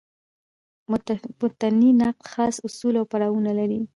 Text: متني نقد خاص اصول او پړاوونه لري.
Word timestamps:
متني 1.43 1.89
نقد 1.99 2.19
خاص 2.33 2.55
اصول 2.67 2.93
او 2.99 3.05
پړاوونه 3.11 3.51
لري. 3.59 3.81